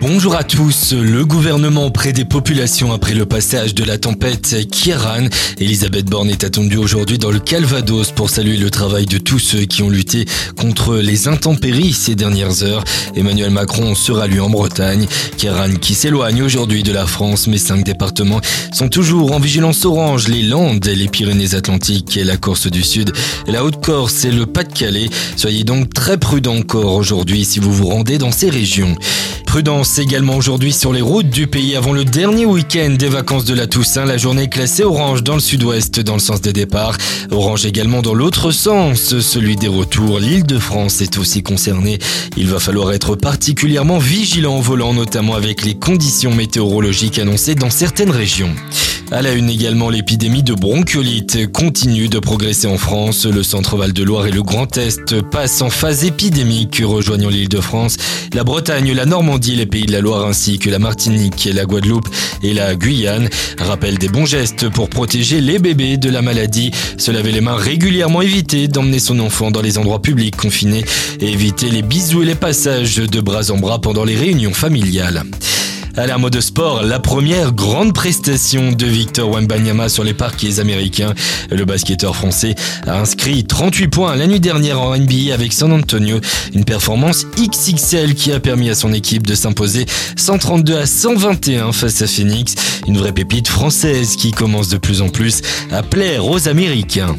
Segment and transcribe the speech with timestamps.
[0.00, 0.92] Bonjour à tous.
[0.92, 5.26] Le gouvernement auprès des populations après le passage de la tempête Kieran.
[5.58, 9.62] Elisabeth Borne est attendue aujourd'hui dans le Calvados pour saluer le travail de tous ceux
[9.62, 10.24] qui ont lutté
[10.56, 12.84] contre les intempéries ces dernières heures.
[13.16, 15.08] Emmanuel Macron sera lui en Bretagne.
[15.36, 18.40] Kieran qui s'éloigne aujourd'hui de la France, mais cinq départements
[18.72, 20.28] sont toujours en vigilance orange.
[20.28, 23.12] Les Landes, les Pyrénées-Atlantiques et la Corse du Sud,
[23.48, 25.10] la Haute-Corse et le Pas-de-Calais.
[25.36, 28.94] Soyez donc très prudents encore aujourd'hui si vous vous rendez dans ces régions.
[29.48, 33.54] Prudence également aujourd'hui sur les routes du pays avant le dernier week-end des vacances de
[33.54, 34.04] la Toussaint.
[34.04, 36.98] La journée est classée orange dans le sud-ouest dans le sens des départs.
[37.30, 40.20] Orange également dans l'autre sens, celui des retours.
[40.20, 41.98] L'île de France est aussi concernée.
[42.36, 47.70] Il va falloir être particulièrement vigilant en volant, notamment avec les conditions météorologiques annoncées dans
[47.70, 48.54] certaines régions.
[49.10, 53.24] À la une également, l'épidémie de bronchiolite continue de progresser en France.
[53.24, 57.60] Le centre-val de Loire et le Grand Est passent en phase épidémique, rejoignant l'île de
[57.60, 57.96] France,
[58.34, 62.08] la Bretagne, la Normandie, les pays de la Loire ainsi que la Martinique, la Guadeloupe
[62.42, 63.30] et la Guyane.
[63.58, 66.70] Rappel des bons gestes pour protéger les bébés de la maladie.
[66.98, 70.84] Se laver les mains régulièrement, éviter d'emmener son enfant dans les endroits publics confinés
[71.20, 75.24] et éviter les bisous et les passages de bras en bras pendant les réunions familiales.
[75.96, 81.14] À la mode sport, la première grande prestation de Victor Wembanyama sur les parquets américains.
[81.50, 82.54] Le basketteur français
[82.86, 86.20] a inscrit 38 points la nuit dernière en NBA avec San Antonio.
[86.54, 92.02] Une performance XXL qui a permis à son équipe de s'imposer 132 à 121 face
[92.02, 92.54] à Phoenix.
[92.86, 97.16] Une vraie pépite française qui commence de plus en plus à plaire aux Américains.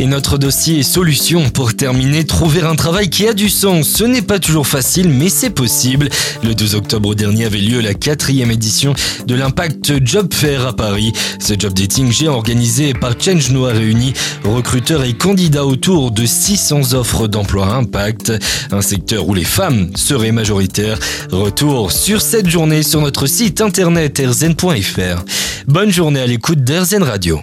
[0.00, 3.86] Et notre dossier solution pour terminer, trouver un travail qui a du sens.
[3.86, 6.08] Ce n'est pas toujours facile, mais c'est possible.
[6.42, 8.94] Le 12 octobre dernier avait lieu la quatrième édition
[9.26, 11.12] de l'Impact Job Fair à Paris.
[11.38, 16.94] Ce job dating j'ai organisé par Change Noir réuni recruteurs et candidats autour de 600
[16.94, 18.32] offres d'emploi Impact,
[18.72, 20.98] un secteur où les femmes seraient majoritaires.
[21.30, 25.24] Retour sur cette journée sur notre site internet erzen.fr.
[25.66, 27.42] Bonne journée à l'écoute d'Erzen Radio.